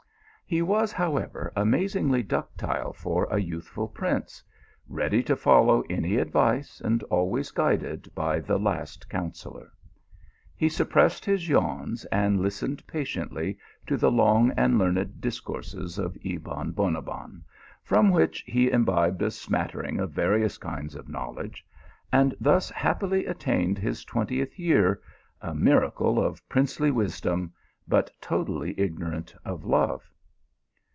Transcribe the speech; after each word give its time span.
He 0.47 0.61
was, 0.61 0.91
however, 0.91 1.53
amazingly 1.55 2.23
ductile 2.23 2.91
for 2.91 3.23
a 3.31 3.37
youthful 3.39 3.87
Ermce; 3.95 4.43
ready 4.89 5.23
to 5.23 5.37
follow 5.37 5.81
any 5.89 6.17
advice 6.17 6.81
and 6.81 7.01
always 7.03 7.51
guided 7.51 8.11
y 8.17 8.41
the 8.41 8.59
last 8.59 9.09
councillor. 9.09 9.71
He 10.57 10.67
suppressed 10.67 11.23
his 11.23 11.47
yawns, 11.47 12.03
and 12.11 12.41
listened 12.41 12.85
patiently 12.85 13.57
to 13.87 13.95
the 13.95 14.11
long 14.11 14.51
and 14.57 14.77
learned 14.77 15.21
dis 15.21 15.39
courses 15.39 15.97
of 15.97 16.17
Ebon 16.21 16.73
Bonabbon, 16.73 17.43
from 17.81 18.09
which 18.09 18.41
he 18.41 18.69
imbibed 18.69 19.21
a 19.21 19.31
smattering 19.31 20.01
of 20.01 20.11
various 20.11 20.57
kinds 20.57 20.95
of 20.95 21.07
knowledge, 21.07 21.65
and 22.11 22.35
thus 22.41 22.69
happily 22.71 23.25
attained 23.25 23.77
his 23.77 24.03
twentieth 24.03 24.59
year, 24.59 24.99
a 25.39 25.55
miracle 25.55 26.21
of 26.21 26.45
princely 26.49 26.91
wisdom, 26.91 27.53
but 27.87 28.11
totally 28.19 28.77
ignorant 28.77 29.33
of 29.45 29.63
love. 29.63 30.11